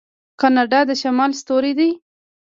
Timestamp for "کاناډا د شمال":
0.41-1.31